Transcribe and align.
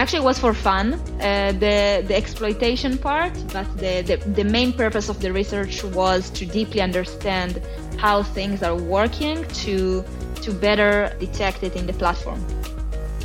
Actually 0.00 0.24
was 0.24 0.38
for 0.38 0.54
fun, 0.54 0.94
uh, 0.94 1.52
the, 1.52 2.02
the 2.08 2.16
exploitation 2.16 2.96
part, 2.96 3.34
but 3.52 3.66
the, 3.76 4.00
the, 4.00 4.16
the 4.30 4.44
main 4.44 4.72
purpose 4.72 5.10
of 5.10 5.20
the 5.20 5.30
research 5.30 5.84
was 5.84 6.30
to 6.30 6.46
deeply 6.46 6.80
understand 6.80 7.60
how 7.98 8.22
things 8.22 8.62
are 8.62 8.74
working 8.76 9.44
to, 9.48 10.02
to 10.36 10.52
better 10.54 11.14
detect 11.20 11.62
it 11.62 11.76
in 11.76 11.86
the 11.86 11.92
platform. 11.92 12.42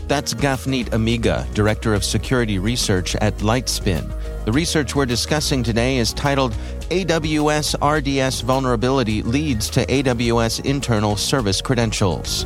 That's 0.09 0.33
Gafnit 0.33 0.93
Amiga, 0.93 1.47
Director 1.53 1.93
of 1.93 2.03
Security 2.03 2.59
Research 2.59 3.15
at 3.15 3.35
Lightspin. 3.37 4.05
The 4.43 4.51
research 4.51 4.95
we're 4.95 5.05
discussing 5.05 5.63
today 5.63 5.97
is 5.97 6.11
titled 6.11 6.51
AWS 6.89 7.75
RDS 7.81 8.41
Vulnerability 8.41 9.23
Leads 9.23 9.69
to 9.71 9.85
AWS 9.85 10.65
Internal 10.65 11.15
Service 11.15 11.61
Credentials. 11.61 12.45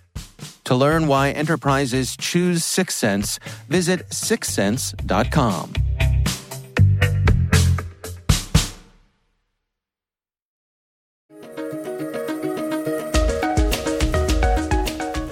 To 0.65 0.75
learn 0.75 1.07
why 1.07 1.31
enterprises 1.31 2.15
choose 2.15 2.63
Syxsense, 2.63 3.39
visit 3.67 4.07
syxsense.com. 4.09 5.73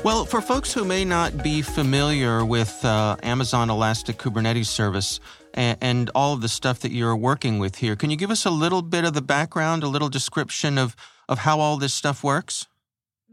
Well, 0.02 0.26
for 0.26 0.42
folks 0.42 0.74
who 0.74 0.86
may 0.86 1.06
not 1.06 1.44
be 1.44 1.62
familiar 1.62 2.44
with 2.44 2.84
uh, 2.84 3.18
Amazon 3.22 3.70
Elastic 3.70 4.18
Kubernetes 4.18 4.66
Service 4.66 5.20
and, 5.54 5.78
and, 5.82 6.10
all 6.16 6.34
of 6.34 6.42
the 6.42 6.50
stuff 6.50 6.80
that 6.80 6.92
you're 6.92 7.16
working 7.16 7.60
with 7.60 7.76
here, 7.76 7.96
can 7.96 8.10
you 8.10 8.18
give 8.18 8.32
us 8.32 8.46
a 8.46 8.50
little 8.50 8.82
bit 8.82 9.06
of 9.06 9.14
the 9.14 9.22
background, 9.22 9.84
a 9.84 9.88
little 9.88 10.10
description 10.10 10.78
of, 10.78 10.96
of 11.28 11.40
how 11.40 11.60
all 11.60 11.78
this 11.78 11.94
stuff 11.94 12.24
works? 12.24 12.66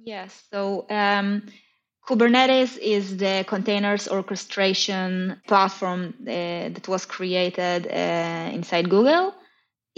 Yes. 0.07 0.45
So, 0.53 0.87
um, 0.89 1.43
Kubernetes 2.09 2.79
is 2.79 3.17
the 3.17 3.45
containers 3.49 4.07
orchestration 4.07 5.43
platform 5.49 6.15
uh, 6.21 6.71
that 6.71 6.87
was 6.87 7.05
created 7.05 7.89
uh, 7.89 8.51
inside 8.55 8.89
Google. 8.89 9.35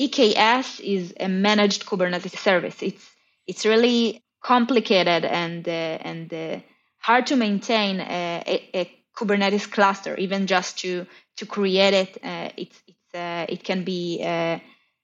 EKS 0.00 0.80
is 0.80 1.12
a 1.20 1.28
managed 1.28 1.84
Kubernetes 1.84 2.38
service. 2.38 2.82
It's 2.82 3.04
it's 3.46 3.66
really 3.66 4.22
complicated 4.42 5.26
and 5.26 5.68
uh, 5.68 5.98
and 6.00 6.62
hard 6.98 7.26
to 7.26 7.36
maintain 7.36 8.00
a, 8.00 8.42
a, 8.74 8.90
Kubernetes 9.14 9.70
cluster. 9.70 10.16
Even 10.16 10.46
just 10.46 10.78
to 10.78 11.06
to 11.36 11.44
create 11.44 11.92
it, 11.92 12.18
it's 12.56 12.82
it's 12.86 13.50
it 13.52 13.62
can 13.62 13.84
be 13.84 14.24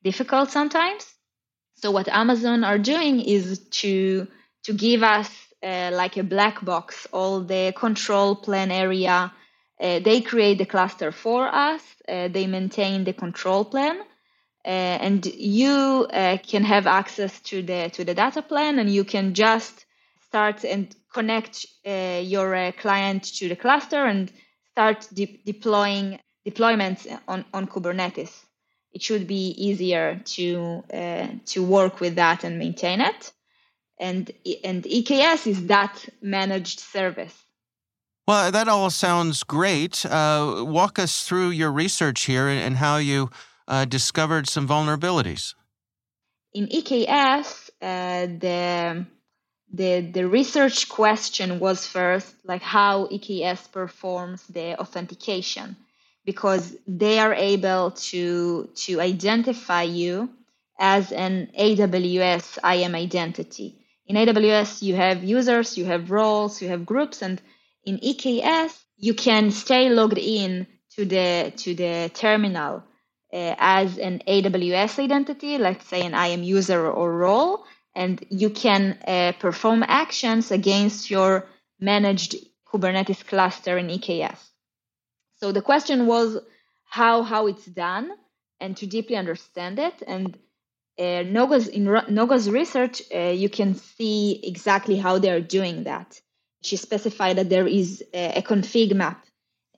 difficult 0.03 0.51
sometimes. 0.51 1.05
So 1.75 1.91
what 1.91 2.09
Amazon 2.09 2.65
are 2.65 2.79
doing 2.79 3.21
is 3.21 3.59
to 3.83 4.29
to 4.65 4.73
give 4.73 5.03
us 5.03 5.31
uh, 5.63 5.91
like 5.93 6.17
a 6.17 6.23
black 6.25 6.65
box, 6.65 7.07
all 7.13 7.41
the 7.41 7.73
control 7.77 8.37
plane 8.37 8.71
area. 8.71 9.33
Uh, 9.81 9.99
they 10.01 10.21
create 10.21 10.59
the 10.59 10.67
cluster 10.67 11.13
for 11.13 11.47
us. 11.47 11.83
Uh, 12.09 12.29
they 12.29 12.47
maintain 12.47 13.05
the 13.05 13.13
control 13.13 13.65
plane, 13.65 13.99
uh, 14.65 14.69
and 14.69 15.25
you 15.27 16.07
uh, 16.13 16.37
can 16.47 16.63
have 16.65 16.87
access 16.87 17.41
to 17.41 17.63
the 17.63 17.91
to 17.95 18.05
the 18.05 18.15
data 18.15 18.43
plane, 18.43 18.79
and 18.79 18.91
you 18.91 19.05
can 19.05 19.35
just 19.35 19.87
start 20.27 20.65
and 20.65 20.95
connect 21.13 21.67
uh, 21.87 22.21
your 22.23 22.73
client 22.73 23.25
to 23.25 23.49
the 23.49 23.57
cluster 23.57 24.05
and 24.05 24.31
start 24.71 25.09
de- 25.13 25.41
deploying 25.47 26.19
deployments 26.47 27.07
on, 27.27 27.45
on 27.55 27.67
Kubernetes. 27.67 28.33
It 28.93 29.03
should 29.03 29.27
be 29.27 29.49
easier 29.59 30.21
to 30.37 30.85
to 31.47 31.63
work 31.65 32.01
with 32.01 32.15
that 32.17 32.45
and 32.45 32.59
maintain 32.59 33.01
it 33.01 33.33
and 33.99 34.31
and 34.63 34.85
EKS 34.85 35.47
is 35.47 35.67
that 35.67 36.09
managed 36.21 36.81
service. 36.81 37.35
Well, 38.27 38.51
that 38.51 38.69
all 38.69 38.91
sounds 38.91 39.43
great. 39.43 40.05
Uh, 40.07 40.65
walk 40.67 40.99
us 40.99 41.27
through 41.27 41.51
your 41.51 41.71
research 41.71 42.23
here 42.23 42.49
and 42.49 42.77
how 42.77 42.97
you 42.97 43.31
uh, 43.69 43.85
discovered 43.85 44.49
some 44.49 44.67
vulnerabilities. 44.67 45.55
In 46.55 46.67
EKS, 46.69 47.71
uh, 47.83 48.27
the 48.27 49.07
the 49.73 50.01
the 50.01 50.27
research 50.27 50.89
question 50.89 51.59
was 51.61 51.87
first 51.87 52.35
like 52.45 52.63
how 52.63 53.07
EKS 53.09 53.71
performs 53.73 54.47
the 54.47 54.79
authentication 54.79 55.77
because 56.25 56.77
they 56.87 57.19
are 57.19 57.35
able 57.35 57.91
to 57.91 58.69
to 58.75 59.01
identify 59.01 59.83
you 59.83 60.31
as 60.79 61.13
an 61.13 61.51
AWS 61.59 62.59
IAM 62.65 62.95
identity 62.95 63.84
in 64.07 64.17
AWS, 64.17 64.83
you 64.83 64.95
have 64.97 65.25
users, 65.25 65.79
you 65.79 65.85
have 65.87 66.11
roles, 66.11 66.61
you 66.61 66.69
have 66.69 66.85
groups, 66.87 67.23
and 67.23 67.41
in 67.85 67.99
EKS, 67.99 68.73
you 68.97 69.15
can 69.15 69.51
stay 69.51 69.89
logged 69.89 70.19
in 70.19 70.67
to 70.97 71.05
the 71.05 71.53
to 71.57 71.75
the 71.75 72.11
terminal 72.15 72.85
uh, 73.33 73.55
as 73.59 73.99
an 73.99 74.23
AWS 74.29 74.99
identity, 75.03 75.59
let's 75.59 75.87
say 75.89 76.03
an 76.03 76.15
IAM 76.15 76.43
user 76.43 76.91
or 76.91 77.13
role, 77.17 77.65
and 77.95 78.25
you 78.31 78.51
can 78.51 78.99
uh, 79.07 79.33
perform 79.39 79.83
actions 79.87 80.51
against 80.51 81.11
your 81.11 81.47
managed 81.81 82.37
Kubernetes 82.69 83.27
cluster 83.27 83.77
in 83.79 83.89
EKS. 83.89 84.39
So 85.37 85.53
the 85.53 85.63
question 85.63 86.07
was 86.07 86.39
how 86.85 87.23
how 87.23 87.47
it's 87.49 87.67
done 87.67 88.11
and 88.61 88.77
to 88.77 88.87
deeply 88.87 89.17
understand 89.17 89.79
it. 89.79 89.95
And 90.07 90.39
uh, 90.99 91.23
Noga's 91.25 91.69
in 91.69 91.85
Noga's 91.85 92.51
research, 92.51 93.03
uh, 93.15 93.19
you 93.19 93.49
can 93.49 93.75
see 93.75 94.41
exactly 94.43 94.97
how 94.97 95.19
they 95.19 95.31
are 95.31 95.41
doing 95.41 95.85
that. 95.85 96.21
She 96.63 96.77
specified 96.77 97.37
that 97.37 97.51
there 97.51 97.67
is 97.67 98.03
a, 98.15 98.39
a 98.39 98.43
config 98.43 98.95
map 98.95 99.25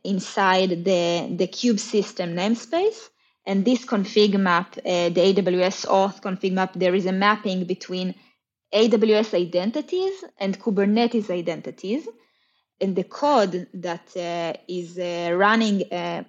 inside 0.05 0.71
the 0.85 1.35
the 1.37 1.49
kube 1.49 1.81
system 1.81 2.35
namespace 2.35 3.09
and 3.47 3.65
this 3.65 3.85
config 3.85 4.39
map, 4.39 4.77
uh, 4.79 5.09
the 5.09 5.33
AWS 5.33 5.87
auth 5.87 6.21
config 6.21 6.53
map, 6.53 6.73
there 6.75 6.95
is 6.95 7.07
a 7.07 7.13
mapping 7.13 7.65
between 7.65 8.15
AWS 8.75 9.35
identities 9.35 10.25
and 10.39 10.59
Kubernetes 10.59 11.31
identities. 11.31 12.09
And 12.81 12.97
the 12.97 13.05
code 13.05 13.69
that 13.73 14.15
uh, 14.17 14.59
is 14.69 14.99
uh, 14.99 15.33
running 15.35 15.85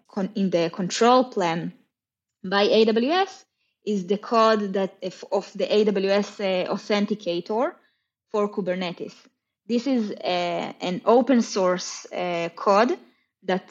con- 0.08 0.32
in 0.36 0.52
the 0.52 0.70
control 0.74 1.26
plane 1.26 1.74
by 2.44 2.68
AWS 2.68 3.44
is 3.88 4.06
the 4.06 4.18
code 4.18 4.74
that 4.74 4.94
if, 5.02 5.24
of 5.32 5.52
the 5.56 5.66
AWS 5.66 6.30
uh, 6.40 6.74
authenticator 6.76 7.74
for 8.32 8.50
Kubernetes. 8.50 9.16
This 9.66 9.88
is 9.88 10.12
uh, 10.12 10.74
an 10.90 11.02
open 11.06 11.42
source 11.42 12.06
code 12.56 12.98
that 13.44 13.68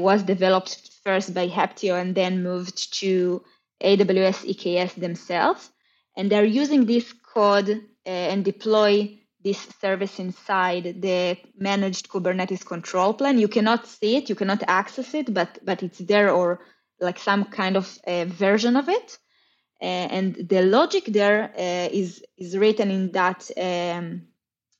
was 0.00 0.22
developed 0.22 0.90
first 1.04 1.34
by 1.34 1.48
Heptio 1.48 2.00
and 2.00 2.14
then 2.14 2.42
moved 2.42 2.78
to 3.00 3.42
AWS 3.82 4.38
EKS 4.52 4.94
themselves. 4.94 5.70
And 6.16 6.30
they're 6.30 6.44
using 6.62 6.86
this 6.86 7.12
code 7.12 7.70
uh, 7.70 8.08
and 8.32 8.44
deploy 8.44 9.18
this 9.44 9.60
service 9.80 10.18
inside 10.18 11.02
the 11.02 11.36
managed 11.56 12.08
Kubernetes 12.08 12.64
control 12.64 13.14
plane. 13.14 13.38
You 13.38 13.48
cannot 13.48 13.86
see 13.86 14.16
it, 14.16 14.28
you 14.28 14.34
cannot 14.34 14.62
access 14.66 15.14
it, 15.14 15.32
but 15.32 15.58
but 15.62 15.82
it's 15.82 15.98
there 15.98 16.30
or 16.30 16.60
like 17.00 17.18
some 17.18 17.44
kind 17.44 17.76
of 17.76 17.98
uh, 18.06 18.24
version 18.24 18.76
of 18.76 18.88
it. 18.88 19.18
Uh, 19.80 19.84
and 19.84 20.48
the 20.48 20.62
logic 20.62 21.04
there 21.06 21.52
uh, 21.56 21.88
is 21.92 22.24
is 22.38 22.56
written 22.56 22.90
in 22.90 23.12
that 23.12 23.50
um, 23.56 24.22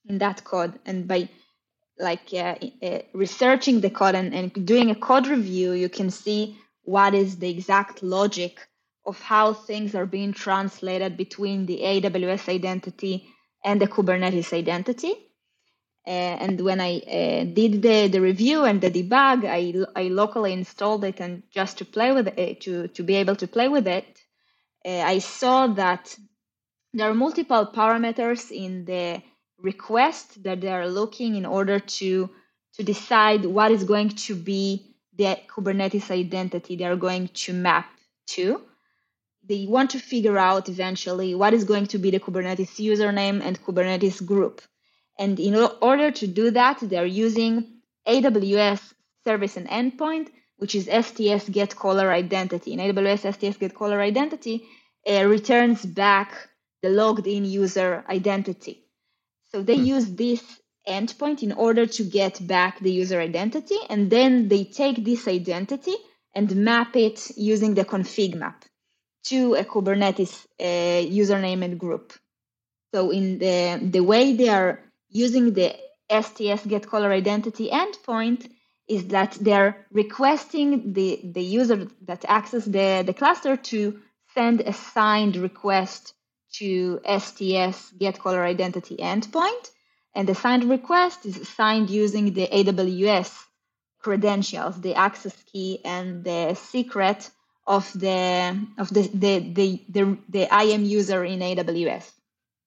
in 0.08 0.18
that 0.18 0.42
code. 0.44 0.78
And 0.86 1.06
by 1.06 1.28
like 1.98 2.32
uh, 2.32 2.54
researching 3.12 3.80
the 3.80 3.90
code 3.90 4.14
and, 4.14 4.34
and 4.34 4.66
doing 4.66 4.90
a 4.90 4.94
code 4.94 5.26
review, 5.26 5.72
you 5.72 5.88
can 5.88 6.10
see 6.10 6.58
what 6.82 7.14
is 7.14 7.38
the 7.38 7.50
exact 7.50 8.02
logic 8.02 8.60
of 9.04 9.20
how 9.20 9.52
things 9.52 9.94
are 9.94 10.06
being 10.06 10.32
translated 10.32 11.16
between 11.16 11.66
the 11.66 11.80
AWS 11.80 12.48
identity 12.48 13.28
and 13.64 13.80
the 13.80 13.86
Kubernetes 13.86 14.52
identity. 14.52 15.14
Uh, 16.06 16.38
and 16.44 16.60
when 16.60 16.80
I 16.80 16.98
uh, 16.98 17.44
did 17.52 17.82
the, 17.82 18.06
the 18.06 18.20
review 18.20 18.64
and 18.64 18.80
the 18.80 18.90
debug, 18.90 19.44
I, 19.44 19.74
I 20.00 20.04
locally 20.08 20.52
installed 20.52 21.04
it 21.04 21.18
and 21.20 21.42
just 21.50 21.78
to 21.78 21.84
play 21.84 22.12
with 22.12 22.28
it, 22.28 22.60
to, 22.62 22.88
to 22.88 23.02
be 23.02 23.16
able 23.16 23.34
to 23.36 23.48
play 23.48 23.68
with 23.68 23.88
it, 23.88 24.20
uh, 24.86 25.00
I 25.00 25.18
saw 25.18 25.66
that 25.66 26.16
there 26.92 27.10
are 27.10 27.14
multiple 27.14 27.70
parameters 27.74 28.50
in 28.50 28.84
the 28.84 29.22
request 29.58 30.42
that 30.44 30.60
they 30.60 30.68
are 30.68 30.88
looking 30.88 31.34
in 31.34 31.44
order 31.44 31.78
to 31.78 32.30
to 32.74 32.82
decide 32.82 33.44
what 33.44 33.70
is 33.70 33.84
going 33.84 34.10
to 34.10 34.34
be 34.34 34.94
the 35.16 35.38
Kubernetes 35.48 36.10
identity 36.10 36.76
they're 36.76 36.96
going 36.96 37.28
to 37.28 37.52
map 37.54 37.88
to. 38.26 38.60
They 39.48 39.66
want 39.66 39.90
to 39.90 39.98
figure 39.98 40.36
out 40.36 40.68
eventually 40.68 41.34
what 41.34 41.54
is 41.54 41.64
going 41.64 41.86
to 41.88 41.98
be 41.98 42.10
the 42.10 42.20
Kubernetes 42.20 42.76
username 42.78 43.40
and 43.42 43.58
Kubernetes 43.64 44.24
group. 44.24 44.60
And 45.18 45.40
in 45.40 45.54
order 45.80 46.10
to 46.10 46.26
do 46.26 46.50
that, 46.50 46.80
they're 46.82 47.06
using 47.06 47.80
AWS 48.06 48.92
service 49.24 49.56
and 49.56 49.68
endpoint, 49.68 50.28
which 50.58 50.74
is 50.74 50.84
STS 50.84 51.48
get 51.48 51.76
caller 51.76 52.10
identity. 52.10 52.72
In 52.72 52.80
AWS 52.80 53.32
STS 53.34 53.58
get 53.58 53.74
caller 53.74 54.00
identity, 54.00 54.64
uh, 55.08 55.24
returns 55.26 55.84
back 55.84 56.32
the 56.82 56.88
logged 56.88 57.26
in 57.26 57.44
user 57.44 58.04
identity. 58.08 58.84
So 59.52 59.62
they 59.62 59.76
hmm. 59.76 59.84
use 59.84 60.06
this 60.14 60.42
endpoint 60.86 61.42
in 61.42 61.52
order 61.52 61.86
to 61.86 62.04
get 62.04 62.46
back 62.46 62.78
the 62.80 62.92
user 62.92 63.20
identity, 63.20 63.76
and 63.88 64.10
then 64.10 64.48
they 64.48 64.64
take 64.64 65.04
this 65.04 65.26
identity 65.26 65.94
and 66.34 66.54
map 66.56 66.94
it 66.96 67.30
using 67.36 67.74
the 67.74 67.84
config 67.84 68.34
map 68.34 68.64
to 69.24 69.54
a 69.54 69.64
Kubernetes 69.64 70.46
uh, 70.60 71.02
username 71.10 71.64
and 71.64 71.78
group. 71.78 72.12
So 72.94 73.10
in 73.10 73.38
the 73.38 73.80
the 73.82 74.00
way 74.00 74.34
they 74.34 74.48
are 74.48 74.80
using 75.08 75.52
the 75.52 75.74
STS 76.08 76.66
get 76.66 76.86
caller 76.86 77.12
identity 77.12 77.68
endpoint 77.70 78.48
is 78.88 79.08
that 79.08 79.36
they're 79.40 79.86
requesting 79.92 80.92
the, 80.92 81.20
the 81.24 81.42
user 81.42 81.88
that 82.02 82.24
access 82.28 82.64
the, 82.64 83.02
the 83.04 83.14
cluster 83.14 83.56
to 83.56 84.00
send 84.34 84.60
a 84.60 84.72
signed 84.72 85.36
request 85.36 86.14
to 86.52 87.00
STS 87.04 87.92
get 87.98 88.18
caller 88.18 88.44
identity 88.44 88.96
endpoint. 88.96 89.70
And 90.14 90.28
the 90.28 90.34
signed 90.34 90.64
request 90.64 91.26
is 91.26 91.48
signed 91.48 91.90
using 91.90 92.32
the 92.32 92.46
AWS 92.46 93.30
credentials, 93.98 94.80
the 94.80 94.94
access 94.94 95.36
key 95.50 95.80
and 95.84 96.24
the 96.24 96.54
secret 96.54 97.30
of 97.66 97.92
the 97.92 98.56
of 98.78 98.88
the 98.94 99.02
the 99.24 99.38
the, 99.58 99.82
the, 99.88 100.18
the 100.28 100.44
IAM 100.62 100.84
user 100.84 101.24
in 101.24 101.40
AWS. 101.40 102.10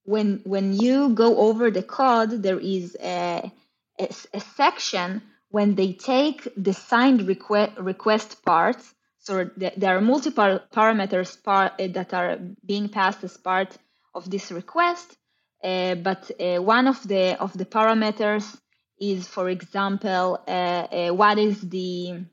When 0.03 0.41
when 0.43 0.73
you 0.73 1.09
go 1.09 1.37
over 1.37 1.71
the 1.71 1.83
code, 1.83 2.43
there 2.43 2.59
is 2.59 2.97
a, 3.01 3.51
a, 3.99 4.09
a 4.33 4.39
section 4.57 5.21
when 5.49 5.75
they 5.75 5.93
take 5.93 6.47
the 6.55 6.73
signed 6.73 7.27
request 7.27 7.73
request 7.77 8.43
part 8.45 8.77
so 9.19 9.49
there 9.55 9.95
are 9.95 10.01
multiple 10.01 10.59
parameters 10.73 11.43
par- 11.43 11.73
uh, 11.79 11.87
that 11.87 12.13
are 12.13 12.37
being 12.65 12.89
passed 12.89 13.23
as 13.23 13.37
part 13.37 13.77
of 14.15 14.29
this 14.31 14.51
request, 14.51 15.17
uh, 15.63 15.95
but 15.95 16.31
uh, 16.39 16.57
one 16.61 16.87
of 16.87 17.05
the 17.07 17.39
of 17.39 17.55
the 17.55 17.65
parameters 17.65 18.59
is, 18.99 19.27
for 19.27 19.49
example, 19.49 20.41
uh, 20.47 21.09
what 21.09 21.37
is 21.37 21.61
the 21.61 22.23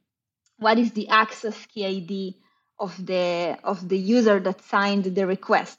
what 0.59 0.79
is 0.79 0.93
the 0.93 1.09
access 1.09 1.67
key 1.67 1.85
ID 1.85 2.37
of 2.79 2.95
the 3.05 3.59
of 3.65 3.87
the 3.89 3.99
user 3.99 4.39
that 4.41 4.63
signed 4.63 5.05
the 5.05 5.27
request. 5.27 5.79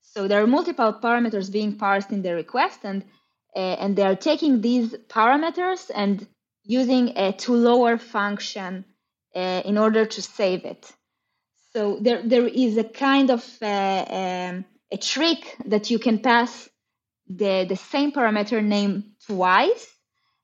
So 0.00 0.26
there 0.26 0.42
are 0.42 0.46
multiple 0.46 0.92
parameters 0.94 1.52
being 1.52 1.76
parsed 1.76 2.10
in 2.10 2.22
the 2.22 2.34
request, 2.34 2.80
and 2.84 3.04
and 3.54 3.94
they 3.94 4.02
are 4.02 4.16
taking 4.16 4.60
these 4.60 4.94
parameters 5.08 5.90
and 5.94 6.26
using 6.68 7.16
a 7.16 7.32
to 7.32 7.52
lower 7.54 7.96
function 7.96 8.84
uh, 9.34 9.62
in 9.64 9.78
order 9.78 10.04
to 10.04 10.22
save 10.22 10.64
it. 10.64 10.92
So 11.72 11.98
there, 12.00 12.22
there 12.22 12.46
is 12.46 12.76
a 12.76 12.84
kind 12.84 13.30
of 13.30 13.42
uh, 13.62 14.04
um, 14.08 14.64
a 14.92 14.98
trick 15.00 15.56
that 15.64 15.90
you 15.90 15.98
can 15.98 16.18
pass 16.18 16.68
the, 17.26 17.66
the 17.68 17.76
same 17.76 18.12
parameter 18.12 18.62
name 18.62 19.12
twice, 19.26 19.86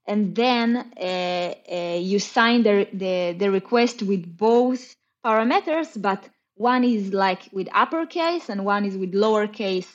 and 0.06 0.34
then 0.34 0.76
uh, 0.76 1.54
uh, 1.70 1.98
you 2.00 2.18
sign 2.18 2.62
the, 2.62 2.88
the, 2.92 3.36
the 3.38 3.50
request 3.50 4.02
with 4.02 4.24
both 4.36 4.94
parameters, 5.24 6.00
but 6.00 6.28
one 6.54 6.84
is 6.84 7.12
like 7.12 7.48
with 7.52 7.68
uppercase 7.72 8.48
and 8.48 8.64
one 8.64 8.84
is 8.84 8.96
with 8.96 9.12
lowercase 9.12 9.88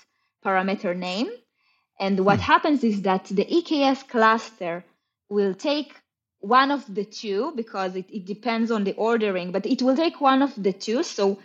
parameter 0.46 0.96
name. 0.96 1.30
And 2.00 2.20
what 2.26 2.38
hmm. 2.38 2.44
happens 2.44 2.84
is 2.84 3.04
that 3.04 3.26
the 3.26 3.46
EKS 3.46 4.08
cluster 4.08 4.84
will 5.30 5.54
take 5.54 5.94
one 6.40 6.72
of 6.72 6.94
the 6.94 7.06
two 7.06 7.52
because 7.56 7.96
it, 7.96 8.06
it 8.10 8.26
depends 8.26 8.72
on 8.72 8.84
the 8.84 8.94
ordering, 8.94 9.52
but 9.52 9.66
it 9.66 9.82
will 9.82 9.96
take 9.96 10.22
one 10.22 10.42
of 10.42 10.54
the 10.62 10.74
two. 10.74 11.04
So 11.04 11.40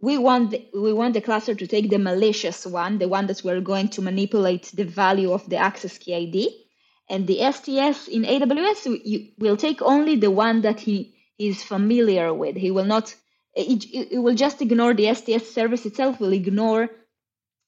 we 0.00 0.16
want 0.16 0.50
the, 0.52 0.66
we 0.74 0.92
want 0.92 1.14
the 1.14 1.20
cluster 1.20 1.54
to 1.54 1.66
take 1.66 1.90
the 1.90 1.98
malicious 1.98 2.64
one, 2.66 2.98
the 2.98 3.08
one 3.08 3.26
that 3.26 3.42
we're 3.44 3.60
going 3.60 3.88
to 3.90 4.02
manipulate 4.02 4.70
the 4.74 4.84
value 4.84 5.32
of 5.32 5.48
the 5.48 5.56
access 5.56 5.98
key 5.98 6.14
ID, 6.14 6.64
and 7.10 7.26
the 7.26 7.38
STS 7.52 8.08
in 8.08 8.22
AWS 8.22 9.32
will 9.38 9.56
take 9.56 9.82
only 9.82 10.16
the 10.16 10.30
one 10.30 10.62
that 10.62 10.80
he 10.80 11.14
is 11.38 11.62
familiar 11.62 12.32
with. 12.32 12.56
He 12.56 12.70
will 12.70 12.84
not. 12.84 13.14
It, 13.54 13.84
it 13.92 14.18
will 14.18 14.34
just 14.34 14.62
ignore 14.62 14.94
the 14.94 15.12
STS 15.14 15.50
service 15.50 15.84
itself. 15.84 16.20
Will 16.20 16.32
ignore 16.32 16.90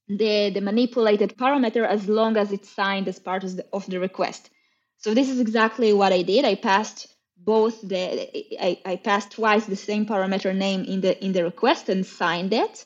the 0.09 0.51
the 0.51 0.61
manipulated 0.61 1.37
parameter 1.37 1.87
as 1.87 2.09
long 2.09 2.37
as 2.37 2.53
it's 2.53 2.69
signed 2.69 3.09
as 3.09 3.19
part 3.19 3.45
of 3.45 3.57
the, 3.57 3.67
of 3.73 3.87
the 3.87 3.99
request. 3.99 4.51
So 5.01 5.15
this 5.15 5.29
is 5.29 5.41
exactly 5.41 5.93
what 5.93 6.13
I 6.13 6.23
did. 6.23 6.45
I 6.45 6.55
passed 6.55 7.09
both 7.37 7.81
the 7.81 8.63
I, 8.63 8.79
I 8.85 8.97
passed 8.97 9.33
twice 9.33 9.65
the 9.65 9.77
same 9.77 10.07
parameter 10.07 10.55
name 10.55 10.85
in 10.85 11.01
the 11.01 11.13
in 11.25 11.33
the 11.33 11.45
request 11.45 11.89
and 11.89 12.05
signed 12.05 12.53
it. 12.53 12.85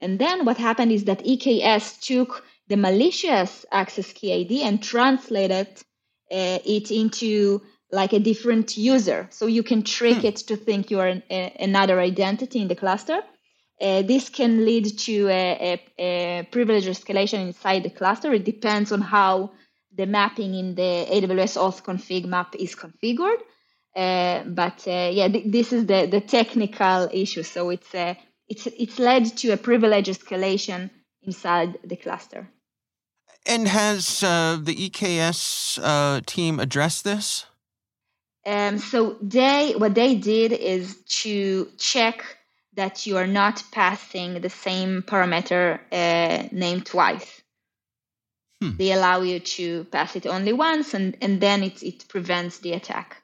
And 0.00 0.18
then 0.18 0.44
what 0.44 0.56
happened 0.56 0.92
is 0.92 1.04
that 1.04 1.24
EKS 1.24 2.00
took 2.00 2.44
the 2.68 2.76
malicious 2.76 3.66
access 3.72 4.12
key 4.12 4.32
ID 4.32 4.62
and 4.62 4.80
translated 4.80 5.66
uh, 6.30 6.58
it 6.64 6.90
into 6.90 7.62
like 7.90 8.12
a 8.12 8.20
different 8.20 8.76
user. 8.76 9.26
So 9.30 9.46
you 9.46 9.62
can 9.62 9.82
trick 9.82 10.18
hmm. 10.18 10.26
it 10.26 10.36
to 10.48 10.56
think 10.56 10.90
you 10.90 11.00
are 11.00 11.08
an, 11.08 11.22
a, 11.30 11.56
another 11.58 11.98
identity 11.98 12.60
in 12.60 12.68
the 12.68 12.76
cluster. 12.76 13.20
Uh, 13.80 14.02
this 14.02 14.28
can 14.28 14.64
lead 14.64 14.98
to 14.98 15.28
a, 15.28 15.80
a, 15.98 16.02
a, 16.40 16.42
privilege 16.50 16.86
escalation 16.86 17.46
inside 17.46 17.84
the 17.84 17.90
cluster. 17.90 18.32
It 18.32 18.44
depends 18.44 18.92
on 18.92 19.00
how 19.00 19.52
the 19.98 20.06
mapping 20.06 20.54
in 20.54 20.74
the 20.76 21.06
AWS 21.10 21.54
auth 21.58 21.82
config 21.82 22.24
map 22.24 22.54
is 22.54 22.74
configured. 22.74 23.40
Uh, 23.94 24.44
but 24.44 24.86
uh, 24.86 25.10
yeah, 25.12 25.28
th- 25.28 25.50
this 25.52 25.72
is 25.72 25.86
the, 25.86 26.06
the 26.06 26.20
technical 26.20 27.08
issue. 27.12 27.42
So 27.42 27.70
it's, 27.70 27.92
uh, 27.94 28.14
it's, 28.48 28.66
it's 28.66 28.98
led 28.98 29.24
to 29.38 29.50
a 29.50 29.56
privilege 29.56 30.06
escalation 30.06 30.90
inside 31.22 31.78
the 31.84 31.96
cluster. 31.96 32.48
And 33.44 33.66
has 33.66 34.22
uh, 34.22 34.58
the 34.62 34.88
EKS 34.88 35.80
uh, 35.82 36.20
team 36.26 36.60
addressed 36.60 37.02
this? 37.02 37.46
Um, 38.46 38.78
so 38.78 39.16
they 39.20 39.74
what 39.76 39.94
they 39.94 40.14
did 40.14 40.52
is 40.52 40.96
to 41.22 41.68
check 41.76 42.24
that 42.74 43.06
you 43.06 43.16
are 43.16 43.26
not 43.26 43.62
passing 43.72 44.40
the 44.40 44.48
same 44.48 45.02
parameter 45.02 45.80
uh, 45.92 46.48
name 46.52 46.80
twice. 46.82 47.42
Hmm. 48.60 48.76
They 48.76 48.92
allow 48.92 49.22
you 49.22 49.38
to 49.38 49.84
pass 49.84 50.16
it 50.16 50.26
only 50.26 50.52
once, 50.52 50.94
and, 50.94 51.16
and 51.20 51.40
then 51.40 51.62
it 51.62 51.82
it 51.82 52.08
prevents 52.08 52.58
the 52.58 52.72
attack. 52.72 53.22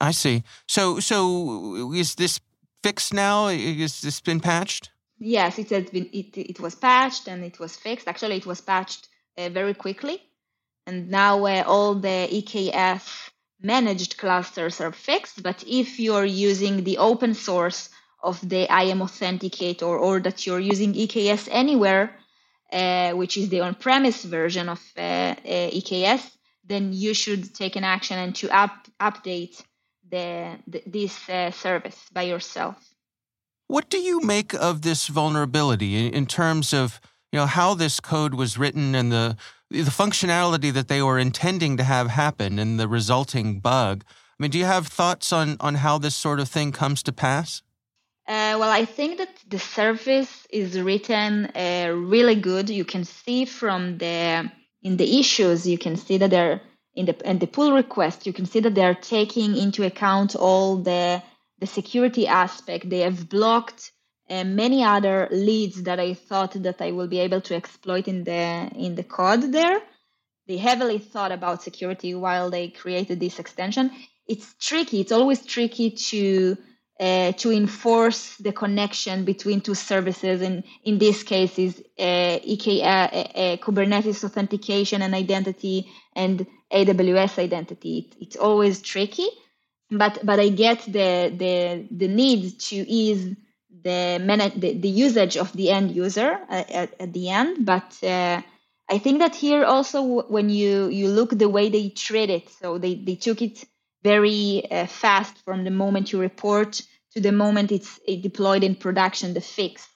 I 0.00 0.10
see. 0.10 0.42
So 0.68 1.00
so 1.00 1.92
is 1.94 2.14
this 2.16 2.40
fixed 2.82 3.14
now? 3.14 3.48
Is 3.48 4.00
this 4.00 4.20
been 4.20 4.40
patched? 4.40 4.90
Yes, 5.18 5.58
it 5.58 5.70
has 5.70 5.90
been. 5.90 6.08
It 6.12 6.36
it 6.36 6.60
was 6.60 6.74
patched 6.74 7.28
and 7.28 7.44
it 7.44 7.58
was 7.58 7.76
fixed. 7.76 8.08
Actually, 8.08 8.36
it 8.36 8.46
was 8.46 8.60
patched 8.60 9.08
uh, 9.38 9.48
very 9.48 9.74
quickly, 9.74 10.20
and 10.86 11.08
now 11.08 11.46
uh, 11.46 11.64
all 11.66 11.94
the 11.94 12.28
EKS 12.30 13.30
managed 13.62 14.18
clusters 14.18 14.80
are 14.80 14.92
fixed. 14.92 15.42
But 15.42 15.64
if 15.66 15.98
you're 15.98 16.26
using 16.26 16.84
the 16.84 16.98
open 16.98 17.34
source 17.34 17.88
of 18.22 18.40
the 18.46 18.66
IAM 18.70 19.00
Authenticator 19.00 19.98
or 20.00 20.20
that 20.20 20.46
you're 20.46 20.60
using 20.60 20.92
EKS 20.92 21.48
anywhere, 21.50 22.16
uh, 22.72 23.12
which 23.12 23.36
is 23.36 23.48
the 23.48 23.60
on-premise 23.60 24.24
version 24.24 24.68
of 24.68 24.80
uh, 24.96 25.00
uh, 25.00 25.34
EKS, 25.44 26.30
then 26.64 26.92
you 26.92 27.14
should 27.14 27.54
take 27.54 27.76
an 27.76 27.84
action 27.84 28.18
and 28.18 28.34
to 28.36 28.48
up, 28.50 28.88
update 29.00 29.62
the, 30.10 30.58
the 30.66 30.82
this 30.86 31.28
uh, 31.28 31.50
service 31.50 31.98
by 32.12 32.22
yourself. 32.22 32.76
What 33.68 33.88
do 33.88 33.98
you 33.98 34.20
make 34.20 34.52
of 34.54 34.82
this 34.82 35.06
vulnerability 35.06 36.06
in 36.06 36.26
terms 36.26 36.72
of 36.72 37.00
you 37.32 37.38
know 37.38 37.46
how 37.46 37.74
this 37.74 38.00
code 38.00 38.34
was 38.34 38.58
written 38.58 38.94
and 38.94 39.10
the 39.10 39.36
the 39.70 39.84
functionality 39.84 40.70
that 40.72 40.88
they 40.88 41.00
were 41.00 41.18
intending 41.18 41.78
to 41.78 41.84
have 41.84 42.08
happen 42.08 42.58
and 42.58 42.78
the 42.78 42.86
resulting 42.86 43.58
bug. 43.58 44.04
I 44.06 44.42
mean, 44.42 44.50
do 44.50 44.58
you 44.58 44.66
have 44.66 44.86
thoughts 44.86 45.32
on 45.32 45.56
on 45.60 45.76
how 45.76 45.98
this 45.98 46.14
sort 46.14 46.40
of 46.40 46.48
thing 46.48 46.72
comes 46.72 47.02
to 47.04 47.12
pass? 47.12 47.62
Uh, 48.26 48.56
well, 48.58 48.70
I 48.70 48.84
think 48.84 49.18
that 49.18 49.34
the 49.48 49.58
service 49.58 50.46
is 50.50 50.80
written 50.80 51.46
uh, 51.46 51.92
really 51.94 52.36
good. 52.36 52.70
You 52.70 52.84
can 52.84 53.04
see 53.04 53.44
from 53.44 53.98
the 53.98 54.50
in 54.82 54.96
the 54.96 55.20
issues, 55.20 55.66
you 55.66 55.78
can 55.78 55.96
see 55.96 56.18
that 56.18 56.30
they're 56.30 56.60
in 56.94 57.06
the 57.06 57.28
in 57.28 57.38
the 57.38 57.46
pull 57.46 57.72
request. 57.72 58.26
You 58.26 58.32
can 58.32 58.46
see 58.46 58.60
that 58.60 58.74
they're 58.74 58.94
taking 58.94 59.56
into 59.56 59.84
account 59.84 60.36
all 60.36 60.76
the 60.76 61.22
the 61.58 61.66
security 61.66 62.26
aspect. 62.28 62.88
They 62.88 63.00
have 63.00 63.28
blocked 63.28 63.92
and 64.28 64.56
many 64.56 64.82
other 64.82 65.28
leads 65.30 65.82
that 65.82 66.00
I 66.00 66.14
thought 66.14 66.52
that 66.62 66.80
I 66.80 66.92
will 66.92 67.08
be 67.08 67.18
able 67.18 67.40
to 67.42 67.54
exploit 67.54 68.08
in 68.08 68.24
the 68.24 68.70
in 68.74 68.94
the 68.94 69.04
code 69.04 69.52
there. 69.52 69.80
They 70.46 70.56
heavily 70.56 70.98
thought 70.98 71.32
about 71.32 71.62
security 71.62 72.14
while 72.14 72.50
they 72.50 72.68
created 72.68 73.20
this 73.20 73.38
extension. 73.38 73.90
It's 74.26 74.54
tricky. 74.60 75.00
It's 75.00 75.12
always 75.12 75.44
tricky 75.44 75.90
to 75.90 76.56
uh, 77.00 77.32
to 77.32 77.50
enforce 77.50 78.36
the 78.36 78.52
connection 78.52 79.24
between 79.24 79.60
two 79.60 79.74
services. 79.74 80.40
And 80.42 80.62
in 80.84 80.98
this 80.98 81.22
case, 81.22 81.58
is 81.58 81.82
uh, 81.98 82.38
EK, 82.42 82.82
uh, 82.82 82.86
uh, 82.86 83.56
Kubernetes 83.56 84.24
authentication 84.24 85.02
and 85.02 85.14
identity 85.14 85.88
and 86.14 86.46
AWS 86.72 87.38
identity. 87.38 87.98
It, 87.98 88.16
it's 88.20 88.36
always 88.36 88.80
tricky, 88.80 89.26
but 89.90 90.18
but 90.24 90.38
I 90.38 90.48
get 90.50 90.80
the 90.84 91.32
the 91.36 91.86
the 91.90 92.08
need 92.08 92.58
to 92.60 92.76
ease 92.76 93.34
the, 93.82 94.20
manage, 94.22 94.54
the, 94.54 94.74
the 94.74 94.88
usage 94.88 95.36
of 95.36 95.52
the 95.54 95.70
end 95.70 95.90
user 95.90 96.38
at, 96.48 96.70
at, 96.70 97.00
at 97.00 97.12
the 97.12 97.30
end. 97.30 97.66
But 97.66 97.98
uh, 98.02 98.40
I 98.88 98.98
think 98.98 99.18
that 99.20 99.34
here 99.34 99.64
also 99.64 100.22
when 100.28 100.50
you 100.50 100.88
you 100.88 101.08
look 101.08 101.30
the 101.30 101.48
way 101.48 101.68
they 101.68 101.88
treat 101.88 102.30
it, 102.30 102.48
so 102.50 102.78
they 102.78 102.94
they 102.94 103.14
took 103.14 103.42
it 103.42 103.64
very 104.02 104.70
uh, 104.70 104.86
fast 104.86 105.38
from 105.44 105.64
the 105.64 105.70
moment 105.70 106.12
you 106.12 106.20
report 106.20 106.82
to 107.12 107.20
the 107.20 107.32
moment 107.32 107.70
it's 107.70 108.00
deployed 108.20 108.64
in 108.64 108.74
production, 108.74 109.34
the 109.34 109.40
fix. 109.40 109.88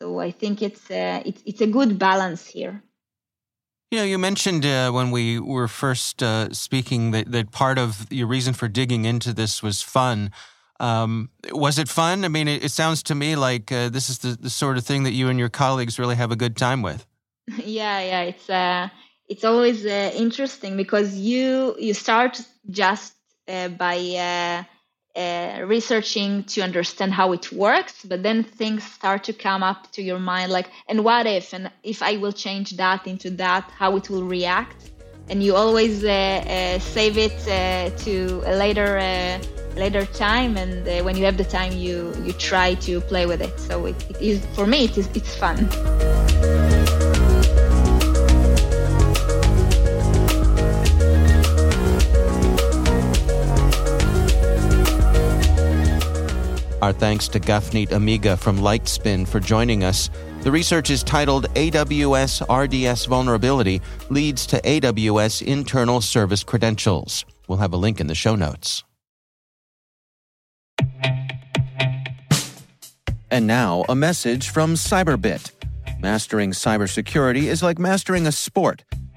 So 0.00 0.20
I 0.20 0.30
think 0.30 0.62
it's 0.62 0.90
uh, 0.90 1.22
it's 1.24 1.42
it's 1.44 1.60
a 1.60 1.66
good 1.66 1.98
balance 1.98 2.46
here. 2.46 2.82
You 3.90 3.98
know, 3.98 4.04
you 4.04 4.18
mentioned 4.18 4.66
uh, 4.66 4.90
when 4.90 5.10
we 5.10 5.40
were 5.40 5.66
first 5.66 6.22
uh, 6.22 6.52
speaking 6.52 7.10
that, 7.12 7.32
that 7.32 7.52
part 7.52 7.78
of 7.78 8.06
your 8.12 8.26
reason 8.26 8.52
for 8.52 8.68
digging 8.68 9.06
into 9.06 9.32
this 9.32 9.62
was 9.62 9.80
fun. 9.80 10.30
Um, 10.78 11.30
was 11.50 11.78
it 11.78 11.88
fun? 11.88 12.24
I 12.24 12.28
mean, 12.28 12.48
it, 12.48 12.64
it 12.64 12.70
sounds 12.70 13.02
to 13.04 13.14
me 13.14 13.34
like 13.34 13.72
uh, 13.72 13.88
this 13.88 14.10
is 14.10 14.18
the, 14.18 14.36
the 14.40 14.50
sort 14.50 14.76
of 14.76 14.84
thing 14.84 15.04
that 15.04 15.12
you 15.12 15.28
and 15.28 15.38
your 15.38 15.48
colleagues 15.48 15.98
really 15.98 16.16
have 16.16 16.30
a 16.30 16.36
good 16.36 16.56
time 16.56 16.82
with. 16.82 17.06
Yeah, 17.64 18.00
yeah, 18.00 18.20
it's 18.22 18.50
uh, 18.50 18.88
it's 19.26 19.42
always 19.42 19.86
uh, 19.86 20.12
interesting 20.14 20.76
because 20.76 21.16
you 21.16 21.74
you 21.78 21.94
start 21.94 22.42
just 22.70 23.14
by 23.68 23.96
uh, 23.96 25.18
uh, 25.18 25.64
researching 25.64 26.44
to 26.44 26.60
understand 26.60 27.12
how 27.12 27.32
it 27.32 27.50
works, 27.52 28.04
but 28.04 28.22
then 28.22 28.44
things 28.44 28.84
start 28.84 29.24
to 29.24 29.32
come 29.32 29.62
up 29.62 29.90
to 29.92 30.02
your 30.02 30.18
mind, 30.18 30.52
like, 30.52 30.70
and 30.88 31.04
what 31.04 31.26
if, 31.26 31.52
and 31.52 31.70
if 31.82 32.02
I 32.02 32.16
will 32.18 32.32
change 32.32 32.76
that 32.76 33.06
into 33.06 33.30
that, 33.30 33.70
how 33.76 33.96
it 33.96 34.08
will 34.10 34.24
react, 34.24 34.90
and 35.30 35.42
you 35.42 35.56
always 35.56 36.00
save 36.00 37.18
it 37.18 37.38
to 37.98 38.42
a 38.46 38.54
later 38.56 39.40
later 39.78 40.04
time 40.06 40.56
and 40.56 40.86
uh, 40.88 41.02
when 41.04 41.16
you 41.16 41.24
have 41.24 41.36
the 41.36 41.44
time 41.44 41.72
you 41.72 42.12
you 42.24 42.32
try 42.32 42.74
to 42.74 43.00
play 43.02 43.26
with 43.26 43.40
it. 43.40 43.58
So 43.60 43.86
it, 43.86 44.10
it 44.10 44.20
is 44.20 44.44
for 44.54 44.66
me 44.66 44.84
it 44.84 44.98
is 44.98 45.08
it's 45.14 45.36
fun 45.36 45.68
Our 56.80 56.92
thanks 56.92 57.26
to 57.28 57.40
Gafnit 57.40 57.90
Amiga 57.90 58.36
from 58.36 58.58
Lightspin 58.58 59.26
for 59.26 59.40
joining 59.40 59.82
us. 59.82 60.10
The 60.42 60.52
research 60.52 60.90
is 60.90 61.02
titled 61.02 61.52
AWS 61.54 62.42
RDS 62.48 63.06
Vulnerability 63.06 63.82
Leads 64.10 64.46
to 64.46 64.60
AWS 64.60 65.42
Internal 65.42 66.00
Service 66.00 66.44
Credentials. 66.44 67.24
We'll 67.48 67.58
have 67.58 67.72
a 67.72 67.76
link 67.76 68.00
in 68.00 68.06
the 68.06 68.14
show 68.14 68.36
notes. 68.36 68.84
And 73.28 73.48
now, 73.48 73.84
a 73.88 73.96
message 73.96 74.50
from 74.50 74.74
Cyberbit. 74.74 75.50
Mastering 76.00 76.52
cybersecurity 76.52 77.44
is 77.44 77.60
like 77.60 77.80
mastering 77.80 78.28
a 78.28 78.32
sport. 78.32 78.84